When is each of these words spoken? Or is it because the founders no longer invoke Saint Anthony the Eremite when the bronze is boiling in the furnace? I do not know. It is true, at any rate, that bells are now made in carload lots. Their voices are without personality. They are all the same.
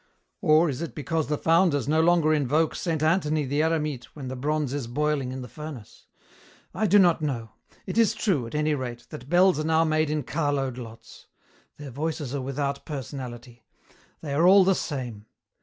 Or 0.41 0.67
is 0.67 0.81
it 0.81 0.95
because 0.95 1.27
the 1.27 1.37
founders 1.37 1.87
no 1.87 2.01
longer 2.01 2.33
invoke 2.33 2.73
Saint 2.73 3.03
Anthony 3.03 3.45
the 3.45 3.61
Eremite 3.61 4.05
when 4.15 4.29
the 4.29 4.35
bronze 4.35 4.73
is 4.73 4.87
boiling 4.87 5.31
in 5.31 5.43
the 5.43 5.47
furnace? 5.47 6.07
I 6.73 6.87
do 6.87 6.97
not 6.97 7.21
know. 7.21 7.51
It 7.85 7.99
is 7.99 8.15
true, 8.15 8.47
at 8.47 8.55
any 8.55 8.73
rate, 8.73 9.05
that 9.11 9.29
bells 9.29 9.59
are 9.59 9.63
now 9.63 9.83
made 9.83 10.09
in 10.09 10.23
carload 10.23 10.79
lots. 10.79 11.27
Their 11.77 11.91
voices 11.91 12.33
are 12.33 12.41
without 12.41 12.83
personality. 12.83 13.63
They 14.21 14.33
are 14.33 14.47
all 14.47 14.63
the 14.63 14.73
same. 14.73 15.27